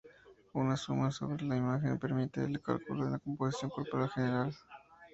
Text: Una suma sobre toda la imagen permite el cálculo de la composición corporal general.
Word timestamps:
Una 0.53 0.75
suma 0.77 1.11
sobre 1.11 1.35
toda 1.37 1.49
la 1.49 1.57
imagen 1.57 1.99
permite 1.99 2.43
el 2.43 2.59
cálculo 2.59 3.05
de 3.05 3.11
la 3.11 3.19
composición 3.19 3.69
corporal 3.69 4.09
general. 4.09 4.55